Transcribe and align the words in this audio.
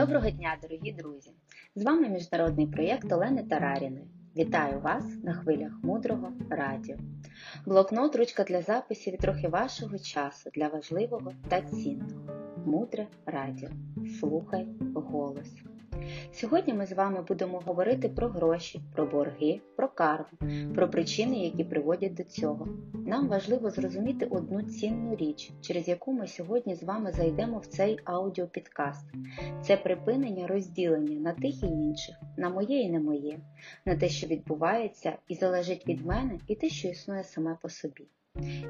Доброго 0.00 0.30
дня, 0.30 0.56
дорогі 0.62 0.92
друзі! 0.92 1.30
З 1.74 1.84
вами 1.84 2.08
міжнародний 2.08 2.66
проєкт 2.66 3.12
Олени 3.12 3.42
Тараріної. 3.42 4.06
Вітаю 4.36 4.80
вас 4.80 5.04
на 5.24 5.34
хвилях 5.34 5.72
мудрого 5.82 6.32
радіо. 6.50 6.96
Блокнот, 7.66 8.16
ручка 8.16 8.44
для 8.44 8.62
записів 8.62 9.14
і 9.14 9.16
трохи 9.16 9.48
вашого 9.48 9.98
часу 9.98 10.50
для 10.54 10.68
важливого 10.68 11.32
та 11.48 11.62
цінного. 11.62 12.28
Мудре 12.66 13.06
радіо. 13.26 13.68
Слухай 14.20 14.66
голос. 14.94 15.69
Сьогодні 16.32 16.74
ми 16.74 16.86
з 16.86 16.92
вами 16.92 17.22
будемо 17.22 17.62
говорити 17.66 18.08
про 18.08 18.28
гроші, 18.28 18.80
про 18.94 19.06
борги, 19.06 19.60
про 19.76 19.88
карму, 19.88 20.38
про 20.74 20.90
причини, 20.90 21.38
які 21.38 21.64
приводять 21.64 22.14
до 22.14 22.22
цього. 22.22 22.68
Нам 23.06 23.28
важливо 23.28 23.70
зрозуміти 23.70 24.26
одну 24.26 24.62
цінну 24.62 25.16
річ, 25.16 25.52
через 25.60 25.88
яку 25.88 26.12
ми 26.12 26.26
сьогодні 26.26 26.74
з 26.74 26.82
вами 26.82 27.12
зайдемо 27.12 27.58
в 27.58 27.66
цей 27.66 27.98
аудіопідкаст. 28.04 29.06
Це 29.62 29.76
припинення 29.76 30.46
розділення 30.46 31.20
на 31.20 31.32
тих 31.32 31.62
і 31.62 31.66
інших, 31.66 32.16
на 32.36 32.50
моє 32.50 32.80
і 32.80 32.90
не 32.90 33.00
моє, 33.00 33.38
на 33.86 33.96
те, 33.96 34.08
що 34.08 34.26
відбувається 34.26 35.16
і 35.28 35.34
залежить 35.34 35.88
від 35.88 36.06
мене, 36.06 36.38
і 36.46 36.54
те, 36.54 36.68
що 36.68 36.88
існує 36.88 37.24
саме 37.24 37.56
по 37.62 37.68
собі. 37.68 38.06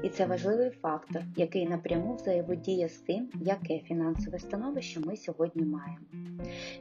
І 0.03 0.09
це 0.09 0.25
важливий 0.25 0.69
фактор, 0.69 1.23
який 1.35 1.67
напряму 1.67 2.15
взаємодіє 2.15 2.89
з 2.89 2.97
тим, 2.97 3.29
яке 3.41 3.79
фінансове 3.79 4.39
становище 4.39 4.99
ми 4.99 5.17
сьогодні 5.17 5.63
маємо. 5.63 6.05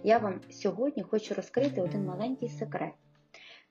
Я 0.03 0.19
вам 0.19 0.41
сьогодні 0.51 1.03
хочу 1.03 1.35
розкрити 1.35 1.81
один 1.81 2.05
маленький 2.05 2.49
секрет. 2.49 2.93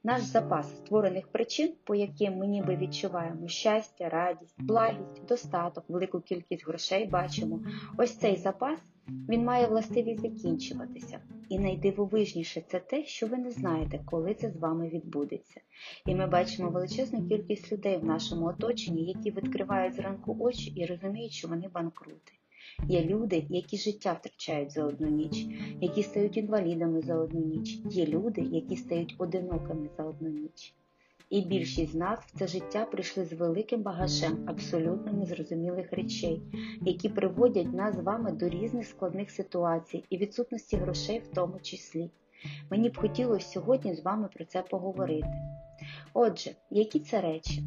Наш 0.03 0.21
запас 0.21 0.77
створених 0.77 1.27
причин, 1.27 1.73
по 1.83 1.95
яким 1.95 2.37
ми 2.37 2.47
ніби 2.47 2.75
відчуваємо 2.75 3.47
щастя, 3.47 4.09
радість, 4.09 4.61
благість, 4.61 5.25
достаток, 5.27 5.83
велику 5.87 6.21
кількість 6.21 6.67
грошей 6.67 7.05
бачимо, 7.05 7.59
ось 7.97 8.17
цей 8.17 8.35
запас 8.35 8.79
він 9.29 9.43
має 9.43 9.67
властивість 9.67 10.21
закінчуватися. 10.21 11.19
І 11.49 11.59
найдивовижніше 11.59 12.61
це 12.67 12.79
те, 12.79 13.05
що 13.05 13.27
ви 13.27 13.37
не 13.37 13.51
знаєте, 13.51 13.99
коли 14.05 14.33
це 14.33 14.51
з 14.51 14.57
вами 14.57 14.89
відбудеться. 14.89 15.61
І 16.05 16.15
ми 16.15 16.27
бачимо 16.27 16.69
величезну 16.69 17.27
кількість 17.27 17.71
людей 17.71 17.97
в 17.97 18.05
нашому 18.05 18.45
оточенні, 18.45 19.05
які 19.05 19.31
відкривають 19.31 19.95
зранку 19.95 20.37
очі 20.39 20.73
і 20.75 20.85
розуміють, 20.85 21.31
що 21.31 21.47
вони 21.47 21.67
банкрути. 21.73 22.31
Є 22.87 23.03
люди, 23.05 23.45
які 23.49 23.77
життя 23.77 24.13
втрачають 24.13 24.71
за 24.71 24.85
одну 24.85 25.07
ніч, 25.07 25.45
які 25.81 26.03
стають 26.03 26.37
інвалідами 26.37 27.01
за 27.01 27.15
одну 27.15 27.39
ніч. 27.39 27.79
Є 27.89 28.05
люди, 28.05 28.41
які 28.41 28.75
стають 28.75 29.15
одинокими 29.17 29.89
за 29.97 30.03
одну 30.03 30.29
ніч. 30.29 30.73
І 31.29 31.41
більшість 31.41 31.91
з 31.91 31.95
нас 31.95 32.19
в 32.19 32.39
це 32.39 32.47
життя 32.47 32.85
прийшли 32.85 33.25
з 33.25 33.33
великим 33.33 33.81
багажем 33.81 34.45
абсолютно 34.47 35.13
незрозумілих 35.13 35.93
речей, 35.93 36.41
які 36.81 37.09
приводять 37.09 37.73
нас 37.73 37.95
з 37.95 37.99
вами 37.99 38.31
до 38.31 38.49
різних 38.49 38.87
складних 38.87 39.31
ситуацій 39.31 40.03
і 40.09 40.17
відсутності 40.17 40.77
грошей 40.77 41.19
в 41.19 41.27
тому 41.35 41.59
числі. 41.59 42.09
Мені 42.71 42.89
б 42.89 42.97
хотілося 42.97 43.47
сьогодні 43.47 43.95
з 43.95 44.03
вами 44.03 44.29
про 44.33 44.45
це 44.45 44.61
поговорити. 44.61 45.33
Отже, 46.13 46.51
які 46.69 46.99
це 46.99 47.21
речі? 47.21 47.63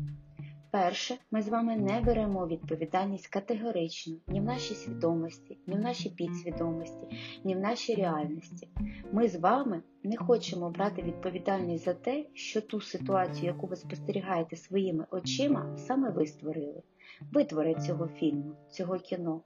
Перше, 0.72 1.18
ми 1.30 1.42
з 1.42 1.48
вами 1.48 1.76
не 1.76 2.00
беремо 2.00 2.46
відповідальність 2.46 3.26
категорично 3.26 4.16
ні 4.28 4.40
в 4.40 4.44
нашій 4.44 4.74
свідомості, 4.74 5.58
ні 5.66 5.74
в 5.74 5.80
нашій 5.80 6.10
підсвідомості, 6.10 7.06
ні 7.44 7.54
в 7.54 7.60
нашій 7.60 7.94
реальності. 7.94 8.68
Ми 9.12 9.28
з 9.28 9.36
вами 9.36 9.82
не 10.02 10.16
хочемо 10.16 10.70
брати 10.70 11.02
відповідальність 11.02 11.84
за 11.84 11.94
те, 11.94 12.26
що 12.34 12.60
ту 12.60 12.80
ситуацію, 12.80 13.46
яку 13.46 13.66
ви 13.66 13.76
спостерігаєте 13.76 14.56
своїми 14.56 15.06
очима, 15.10 15.76
саме 15.78 16.10
ви 16.10 16.26
створили. 16.26 16.82
Ви 17.32 17.44
творець 17.44 17.86
цього 17.86 18.08
фільму, 18.08 18.56
цього 18.70 18.98
кіно. 18.98 19.40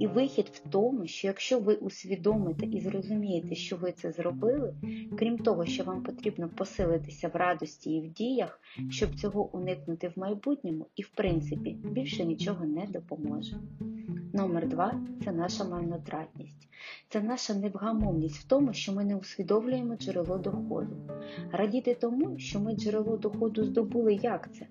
І 0.00 0.06
вихід 0.06 0.46
в 0.54 0.70
тому, 0.70 1.06
що 1.06 1.26
якщо 1.26 1.60
ви 1.60 1.74
усвідомите 1.74 2.66
і 2.66 2.80
зрозумієте, 2.80 3.54
що 3.54 3.76
ви 3.76 3.92
це 3.92 4.12
зробили, 4.12 4.74
крім 5.18 5.38
того, 5.38 5.66
що 5.66 5.84
вам 5.84 6.02
потрібно 6.02 6.48
посилитися 6.48 7.28
в 7.28 7.36
радості 7.36 7.90
і 7.90 8.00
в 8.00 8.12
діях, 8.12 8.60
щоб 8.90 9.14
цього 9.14 9.56
уникнути 9.56 10.08
в 10.08 10.18
майбутньому, 10.18 10.86
і 10.96 11.02
в 11.02 11.08
принципі 11.08 11.76
більше 11.84 12.24
нічого 12.24 12.64
не 12.64 12.86
допоможе. 12.86 13.56
Номер 14.32 14.68
два 14.68 15.00
це 15.24 15.32
наша 15.32 15.64
марнотратність. 15.64 16.68
Це 17.08 17.20
наша 17.20 17.54
невгамовність 17.54 18.36
в 18.36 18.48
тому, 18.48 18.72
що 18.72 18.92
ми 18.92 19.04
не 19.04 19.16
усвідомлюємо 19.16 19.96
джерело 19.96 20.38
доходу. 20.38 20.96
Радіти 21.52 21.94
тому, 21.94 22.38
що 22.38 22.60
ми 22.60 22.74
джерело 22.74 23.16
доходу 23.16 23.64
здобули, 23.64 24.14
як 24.14 24.54
це? 24.54 24.66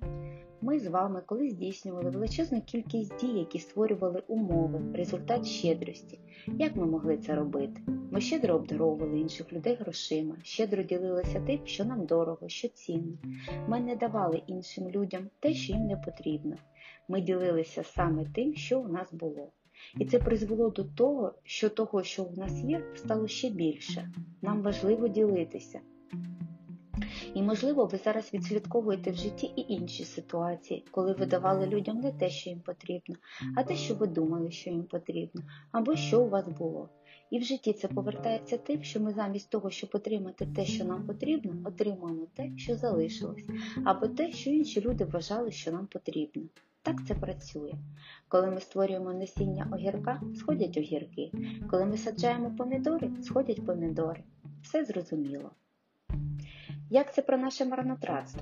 Ми 0.62 0.80
з 0.80 0.88
вами 0.88 1.22
коли 1.26 1.50
здійснювали 1.50 2.10
величезну 2.10 2.62
кількість 2.62 3.20
дій, 3.20 3.40
які 3.40 3.60
створювали 3.60 4.24
умови, 4.28 4.82
результат 4.94 5.46
щедрості. 5.46 6.20
Як 6.48 6.76
ми 6.76 6.86
могли 6.86 7.18
це 7.18 7.36
робити? 7.36 7.82
Ми 8.12 8.22
щедро 8.22 8.56
обдаровували 8.56 9.20
інших 9.20 9.54
людей 9.54 9.76
грошима, 9.76 10.36
щедро 10.44 10.84
ділилися 10.84 11.42
тим, 11.48 11.60
що 11.66 11.86
нам 11.86 12.06
дорого, 12.06 12.50
що 12.50 12.68
цінно. 12.68 13.18
Ми 13.68 13.80
не 13.80 13.96
давали 13.96 14.42
іншим 14.48 14.90
людям 14.90 15.30
те, 15.40 15.54
що 15.54 15.74
їм 15.74 15.86
не 15.86 15.98
потрібно. 15.98 16.56
Ми 17.08 17.22
ділилися 17.22 17.84
саме 17.84 18.26
тим, 18.36 18.56
що 18.56 18.80
у 18.80 18.88
нас 18.88 19.14
було. 19.14 19.52
І 19.98 20.06
це 20.06 20.20
призвело 20.20 20.70
до 20.70 20.84
того, 20.84 21.34
що 21.44 21.70
того, 21.70 22.04
що 22.04 22.24
у 22.24 22.36
нас 22.36 22.64
є, 22.64 22.84
стало 22.96 23.28
ще 23.28 23.50
більше. 23.50 24.10
Нам 24.42 24.62
важливо 24.62 25.08
ділитися. 25.08 25.80
І, 27.34 27.42
можливо, 27.42 27.86
ви 27.86 27.98
зараз 27.98 28.34
відслідковуєте 28.34 29.12
в 29.12 29.16
житті 29.16 29.52
і 29.56 29.74
інші 29.74 30.04
ситуації, 30.04 30.86
коли 30.92 31.14
ви 31.14 31.26
давали 31.26 31.68
людям 31.68 32.00
не 32.00 32.12
те, 32.12 32.30
що 32.30 32.50
їм 32.50 32.60
потрібно, 32.60 33.16
а 33.56 33.64
те, 33.64 33.76
що 33.76 33.96
ви 33.96 34.08
думали, 34.08 34.52
що 34.52 34.70
їм 34.70 34.84
потрібно, 34.84 35.42
або 35.72 35.96
що 35.96 36.22
у 36.22 36.30
вас 36.30 36.48
було. 36.48 36.90
І 37.30 37.40
в 37.40 37.44
житті 37.44 37.74
це 37.74 37.88
повертається 37.88 38.58
тим, 38.58 38.84
що 38.84 39.00
ми 39.00 39.14
замість 39.14 39.50
того, 39.50 39.70
щоб 39.70 39.90
отримати 39.94 40.46
те, 40.46 40.66
що 40.66 40.86
нам 40.86 41.08
потрібно, 41.08 41.54
отримуємо 41.66 42.28
те, 42.36 42.52
що 42.58 42.76
залишилось, 42.76 43.46
або 43.86 44.08
те, 44.08 44.32
що 44.32 44.50
інші 44.50 44.82
люди 44.82 45.06
вважали, 45.06 45.52
що 45.52 45.72
нам 45.72 45.88
потрібно. 45.88 46.44
Так 46.82 47.08
це 47.08 47.16
працює. 47.16 47.74
Коли 48.28 48.52
ми 48.52 48.62
створюємо 48.62 49.14
насіння 49.14 49.68
огірка, 49.74 50.22
сходять 50.36 50.78
огірки. 50.78 51.32
Коли 51.72 51.86
ми 51.86 51.98
саджаємо 51.98 52.56
помідори, 52.58 53.12
сходять 53.22 53.66
помідори. 53.66 54.24
Все 54.62 54.86
зрозуміло. 54.86 55.52
Як 56.92 57.14
це 57.14 57.22
про 57.22 57.38
наше 57.38 57.66
марнотратство? 57.66 58.42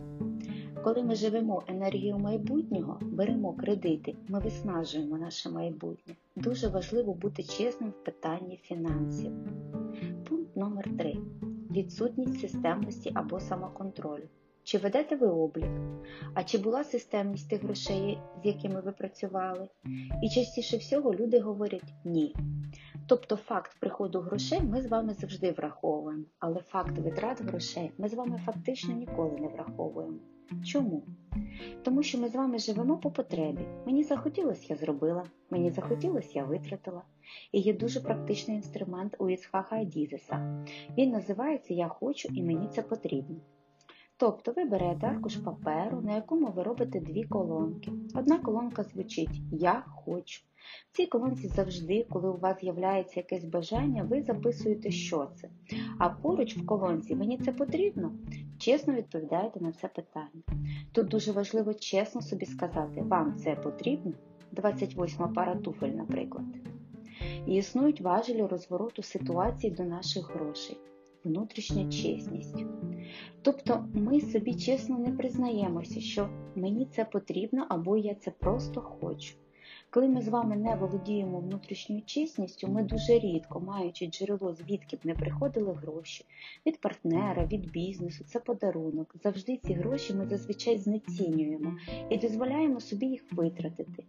Коли 0.84 1.04
ми 1.04 1.16
живемо 1.16 1.64
енергією 1.68 2.18
майбутнього, 2.18 3.00
беремо 3.02 3.54
кредити, 3.54 4.16
ми 4.28 4.40
виснажуємо 4.40 5.18
наше 5.18 5.50
майбутнє. 5.50 6.16
Дуже 6.36 6.68
важливо 6.68 7.14
бути 7.14 7.44
чесним 7.44 7.90
в 7.90 8.04
питанні 8.04 8.60
фінансів. 8.64 9.32
Пункт 10.30 10.56
номер 10.56 10.98
3 10.98 11.18
Відсутність 11.72 12.40
системності 12.40 13.12
або 13.16 13.40
самоконтролю. 13.40 14.28
Чи 14.64 14.78
ведете 14.78 15.16
ви 15.16 15.28
облік? 15.28 15.72
А 16.34 16.44
чи 16.44 16.58
була 16.58 16.84
системність 16.84 17.50
тих 17.50 17.64
грошей, 17.64 18.20
з 18.44 18.46
якими 18.46 18.82
ви 18.82 18.92
працювали? 18.92 19.68
І 20.24 20.30
частіше 20.30 20.78
всього 20.78 21.14
люди 21.14 21.40
говорять 21.40 21.94
ні. 22.06 22.36
Тобто 23.10 23.36
факт 23.36 23.78
приходу 23.80 24.20
грошей 24.20 24.62
ми 24.62 24.82
з 24.82 24.88
вами 24.88 25.14
завжди 25.14 25.52
враховуємо, 25.52 26.24
але 26.40 26.60
факт 26.60 26.98
витрат 26.98 27.42
грошей 27.42 27.92
ми 27.98 28.10
з 28.10 28.14
вами 28.14 28.42
фактично 28.46 28.94
ніколи 28.94 29.40
не 29.40 29.48
враховуємо. 29.48 30.18
Чому? 30.66 31.04
Тому 31.84 32.04
що 32.04 32.18
ми 32.18 32.30
з 32.30 32.36
вами 32.36 32.60
живемо 32.60 32.98
по 32.98 33.12
потребі. 33.12 33.62
Мені 33.86 34.04
захотілося, 34.04 34.66
я 34.70 34.76
зробила, 34.76 35.24
мені 35.50 35.72
захотілося, 35.72 36.32
я 36.34 36.44
витратила. 36.44 37.02
І 37.52 37.60
є 37.60 37.74
дуже 37.74 38.00
практичний 38.00 38.58
інструмент 38.58 39.16
у 39.20 39.30
Іцхаха 39.30 39.84
Дізеса. 39.84 40.66
Він 40.98 41.10
називається 41.10 41.74
Я 41.74 41.88
хочу 41.88 42.30
і 42.32 42.44
мені 42.44 42.68
це 42.68 42.82
потрібно. 42.82 43.36
Тобто 44.20 44.54
ви 44.56 44.66
берете 44.66 45.08
аркуш 45.08 45.36
паперу, 45.36 46.02
на 46.02 46.16
якому 46.16 46.48
ви 46.48 46.64
робите 46.64 47.00
дві 47.00 47.24
колонки. 47.24 47.92
Одна 48.16 48.38
колонка 48.38 48.84
звучить 48.84 49.42
Я 49.52 49.84
хочу. 49.88 50.42
В 50.92 50.98
цій 50.98 51.06
колонці 51.06 51.48
завжди, 51.48 52.08
коли 52.10 52.30
у 52.30 52.38
вас 52.38 52.60
з'являється 52.60 53.20
якесь 53.20 53.46
бажання, 53.46 54.04
ви 54.04 54.22
записуєте, 54.22 54.92
що 54.92 55.30
це. 55.36 55.50
А 55.98 56.10
поруч 56.10 56.58
в 56.58 56.66
колонці 56.66 57.16
мені 57.16 57.38
це 57.38 57.52
потрібно, 57.52 58.12
чесно 58.58 58.94
відповідаєте 58.94 59.60
на 59.60 59.72
це 59.72 59.88
питання. 59.88 60.44
Тут 60.92 61.08
дуже 61.08 61.32
важливо 61.32 61.74
чесно 61.74 62.22
собі 62.22 62.46
сказати, 62.46 63.02
вам 63.02 63.36
це 63.36 63.56
потрібно, 63.56 64.14
28 64.52 65.34
пара 65.34 65.56
туфель, 65.56 65.90
наприклад. 65.90 66.46
І 67.48 67.56
існують 67.56 68.02
важелі 68.02 68.42
розвороту 68.42 69.04
ситуації 69.04 69.74
до 69.74 69.84
наших 69.84 70.36
грошей, 70.36 70.78
внутрішня 71.24 71.92
чесність. 71.92 72.66
Тобто 73.42 73.88
ми 73.94 74.22
собі 74.22 74.56
чесно 74.56 75.00
не 75.00 75.12
признаємося, 75.12 76.02
що 76.02 76.30
мені 76.56 76.86
це 76.86 77.06
потрібно 77.06 77.66
або 77.70 77.98
я 77.98 78.16
це 78.16 78.32
просто 78.32 78.82
хочу. 78.82 79.36
Коли 79.90 80.08
ми 80.08 80.22
з 80.22 80.28
вами 80.28 80.56
не 80.56 80.76
володіємо 80.76 81.40
внутрішньою 81.40 82.02
чесністю, 82.06 82.68
ми 82.68 82.84
дуже 82.84 83.20
рідко, 83.20 83.60
маючи 83.60 84.08
джерело, 84.08 84.54
звідки 84.54 84.96
б 84.96 85.00
не 85.04 85.14
приходили 85.14 85.74
гроші, 85.74 86.26
від 86.66 86.82
партнера, 86.82 87.46
від 87.46 87.72
бізнесу, 87.72 88.24
це 88.28 88.40
подарунок. 88.40 89.16
Завжди 89.24 89.58
ці 89.58 89.74
гроші 89.74 90.14
ми 90.14 90.26
зазвичай 90.26 90.78
знецінюємо 90.78 91.78
і 92.10 92.18
дозволяємо 92.18 92.80
собі 92.80 93.06
їх 93.06 93.24
витратити. 93.32 94.04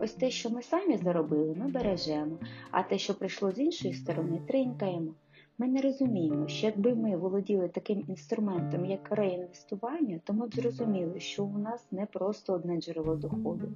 Ось 0.00 0.12
те, 0.12 0.30
що 0.30 0.50
ми 0.50 0.62
самі 0.62 0.96
заробили, 0.96 1.54
ми 1.54 1.68
бережемо, 1.68 2.38
а 2.70 2.82
те, 2.82 2.98
що 2.98 3.14
прийшло 3.14 3.52
з 3.52 3.58
іншої 3.58 3.94
сторони, 3.94 4.40
тринькаємо. 4.48 5.14
Ми 5.62 5.68
не 5.68 5.80
розуміємо, 5.80 6.48
що 6.48 6.66
якби 6.66 6.94
ми 6.94 7.16
володіли 7.16 7.68
таким 7.68 8.04
інструментом, 8.08 8.84
як 8.84 9.12
реінвестування, 9.12 10.20
то 10.24 10.32
ми 10.32 10.46
б 10.46 10.54
зрозуміли, 10.54 11.20
що 11.20 11.44
у 11.44 11.58
нас 11.58 11.92
не 11.92 12.06
просто 12.06 12.52
одне 12.52 12.80
джерело 12.80 13.16
доходу. 13.16 13.68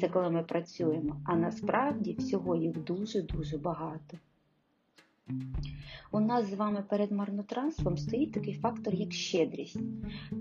Це 0.00 0.08
коли 0.08 0.30
ми 0.30 0.42
працюємо, 0.42 1.16
а 1.24 1.36
насправді 1.36 2.12
всього 2.18 2.56
їх 2.56 2.84
дуже-дуже 2.84 3.58
багато. 3.58 4.18
У 6.12 6.20
нас 6.20 6.50
з 6.50 6.54
вами 6.54 6.84
перед 6.88 7.12
марнотранством 7.12 7.98
стоїть 7.98 8.32
такий 8.32 8.54
фактор, 8.54 8.94
як 8.94 9.12
щедрість. 9.12 9.80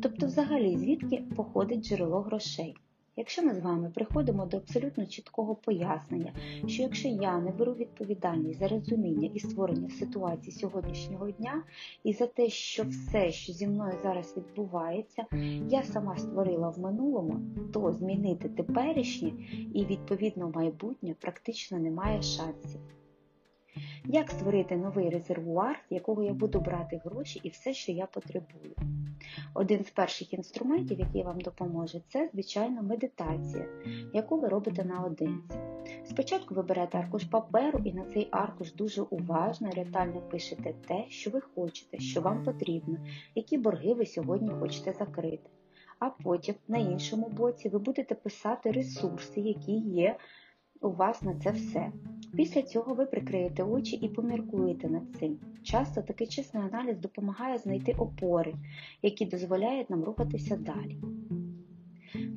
Тобто, 0.01 0.25
взагалі, 0.25 0.77
звідки 0.77 1.23
походить 1.35 1.85
джерело 1.85 2.21
грошей. 2.21 2.75
Якщо 3.19 3.43
ми 3.43 3.55
з 3.55 3.59
вами 3.59 3.91
приходимо 3.95 4.45
до 4.45 4.57
абсолютно 4.57 5.05
чіткого 5.05 5.55
пояснення, 5.55 6.33
що 6.67 6.83
якщо 6.83 7.07
я 7.07 7.39
не 7.39 7.51
беру 7.51 7.73
відповідальність 7.73 8.59
за 8.59 8.67
розуміння 8.67 9.29
і 9.33 9.39
створення 9.39 9.89
ситуації 9.89 10.51
сьогоднішнього 10.51 11.31
дня, 11.31 11.63
і 12.03 12.13
за 12.13 12.27
те, 12.27 12.49
що 12.49 12.83
все, 12.83 13.31
що 13.31 13.53
зі 13.53 13.67
мною 13.67 13.93
зараз 14.03 14.37
відбувається, 14.37 15.25
я 15.69 15.83
сама 15.83 16.17
створила 16.17 16.69
в 16.69 16.79
минулому, 16.79 17.39
то 17.73 17.91
змінити 17.91 18.49
теперішнє 18.49 19.31
і 19.73 19.85
відповідно 19.85 20.51
майбутнє 20.55 21.15
практично 21.19 21.79
немає 21.79 22.21
шансів. 22.21 22.98
Як 24.05 24.31
створити 24.31 24.77
новий 24.77 25.09
резервуар, 25.09 25.79
з 25.89 25.91
якого 25.91 26.23
я 26.23 26.33
буду 26.33 26.59
брати 26.59 27.01
гроші 27.05 27.39
і 27.43 27.49
все, 27.49 27.73
що 27.73 27.91
я 27.91 28.05
потребую? 28.05 28.75
Один 29.53 29.83
з 29.83 29.89
перших 29.89 30.33
інструментів, 30.33 30.99
який 30.99 31.23
вам 31.23 31.41
допоможе, 31.41 32.01
це, 32.07 32.29
звичайно, 32.33 32.83
медитація, 32.83 33.65
яку 34.13 34.39
ви 34.39 34.47
робите 34.47 34.83
наодинці. 34.83 35.55
Спочатку 36.05 36.55
ви 36.55 36.63
берете 36.63 36.97
аркуш 36.97 37.23
паперу 37.23 37.81
і 37.83 37.93
на 37.93 38.05
цей 38.05 38.27
аркуш 38.31 38.73
дуже 38.73 39.01
уважно 39.01 39.69
і 39.69 39.75
ретально 39.75 40.21
пишете 40.21 40.73
те, 40.87 41.05
що 41.09 41.29
ви 41.29 41.41
хочете, 41.41 41.99
що 41.99 42.21
вам 42.21 42.43
потрібно, 42.43 42.97
які 43.35 43.57
борги 43.57 43.93
ви 43.93 44.05
сьогодні 44.05 44.49
хочете 44.49 44.93
закрити. 44.93 45.49
А 45.99 46.09
потім 46.09 46.55
на 46.67 46.77
іншому 46.77 47.27
боці 47.29 47.69
ви 47.69 47.79
будете 47.79 48.15
писати 48.15 48.71
ресурси, 48.71 49.41
які 49.41 49.71
є 49.71 50.15
у 50.81 50.89
вас 50.89 51.21
на 51.21 51.35
це 51.35 51.51
все. 51.51 51.91
Після 52.35 52.61
цього 52.61 52.93
ви 52.93 53.05
прикриєте 53.05 53.63
очі 53.63 53.95
і 53.95 54.09
поміркуєте 54.09 54.89
над 54.89 55.03
цим. 55.19 55.39
Часто 55.63 56.01
такий 56.01 56.27
чесний 56.27 56.63
аналіз 56.63 56.99
допомагає 56.99 57.57
знайти 57.57 57.91
опори, 57.91 58.53
які 59.01 59.25
дозволяють 59.25 59.89
нам 59.89 60.03
рухатися 60.03 60.57
далі. 60.57 60.97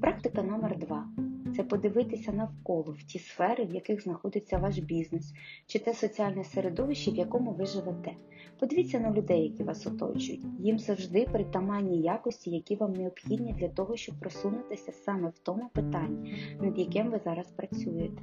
Практика 0.00 0.42
номер 0.42 0.78
2 0.78 1.08
це 1.56 1.62
подивитися 1.62 2.32
навколо 2.32 2.96
в 2.98 3.02
ті 3.02 3.18
сфери, 3.18 3.64
в 3.64 3.74
яких 3.74 4.02
знаходиться 4.02 4.58
ваш 4.58 4.78
бізнес, 4.78 5.34
чи 5.66 5.78
те 5.78 5.94
соціальне 5.94 6.44
середовище, 6.44 7.10
в 7.10 7.16
якому 7.16 7.52
ви 7.52 7.66
живете. 7.66 8.12
Подивіться 8.60 9.00
на 9.00 9.12
людей, 9.12 9.42
які 9.42 9.62
вас 9.62 9.86
оточують. 9.86 10.44
Їм 10.58 10.78
завжди 10.78 11.26
притаманні 11.32 12.00
якості, 12.00 12.50
які 12.50 12.76
вам 12.76 12.92
необхідні 12.92 13.52
для 13.52 13.68
того, 13.68 13.96
щоб 13.96 14.20
просунутися 14.20 14.92
саме 14.92 15.28
в 15.28 15.38
тому 15.38 15.70
питанні, 15.72 16.34
над 16.60 16.78
яким 16.78 17.10
ви 17.10 17.20
зараз 17.24 17.46
працюєте. 17.46 18.22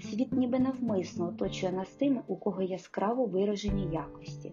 Світ 0.00 0.32
ніби 0.32 0.58
навмисно 0.58 1.28
оточує 1.28 1.72
нас 1.72 1.88
тими, 1.88 2.20
у 2.26 2.36
кого 2.36 2.62
яскраво 2.62 3.26
виражені 3.26 3.88
якості, 3.92 4.52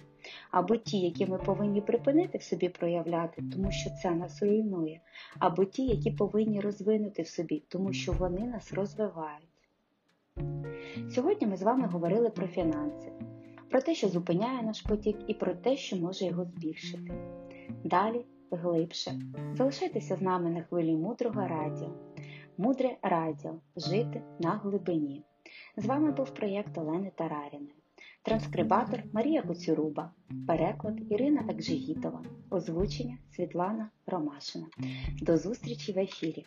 або 0.51 0.75
ті, 0.75 0.99
які 0.99 1.25
ми 1.25 1.37
повинні 1.37 1.81
припинити 1.81 2.37
в 2.37 2.43
собі 2.43 2.69
проявляти, 2.69 3.43
тому 3.53 3.71
що 3.71 3.89
це 4.03 4.11
нас 4.11 4.43
руйнує, 4.43 5.01
або 5.39 5.65
ті, 5.65 5.85
які 5.87 6.11
повинні 6.11 6.61
розвинути 6.61 7.21
в 7.21 7.27
собі, 7.27 7.63
тому 7.67 7.93
що 7.93 8.11
вони 8.11 8.39
нас 8.39 8.73
розвивають. 8.73 9.49
Сьогодні 11.09 11.47
ми 11.47 11.57
з 11.57 11.61
вами 11.61 11.87
говорили 11.87 12.29
про 12.29 12.47
фінанси, 12.47 13.11
про 13.69 13.81
те, 13.81 13.95
що 13.95 14.09
зупиняє 14.09 14.63
наш 14.63 14.81
потік, 14.81 15.17
і 15.27 15.33
про 15.33 15.53
те, 15.53 15.77
що 15.77 15.97
може 15.97 16.25
його 16.25 16.45
збільшити. 16.45 17.13
Далі 17.83 18.25
глибше. 18.51 19.11
Залишайтеся 19.53 20.15
з 20.15 20.21
нами 20.21 20.49
на 20.49 20.61
хвилі 20.61 20.95
мудрого 20.95 21.47
радіо. 21.47 21.89
Мудре 22.57 22.97
радіо 23.01 23.55
жити 23.75 24.21
на 24.39 24.49
глибині. 24.49 25.23
З 25.77 25.85
вами 25.85 26.11
був 26.11 26.29
проєкт 26.29 26.77
Олени 26.77 27.11
Тараріної. 27.15 27.75
Транскрибатор 28.29 29.03
Марія 29.13 29.41
Коцюруба, 29.41 30.11
переклад 30.47 31.11
Ірина 31.11 31.45
Акжигітова, 31.49 32.23
озвучення 32.49 33.17
Світлана 33.35 33.89
Ромашина. 34.07 34.65
До 35.21 35.37
зустрічі 35.37 35.91
в 35.91 35.99
ефірі! 35.99 36.45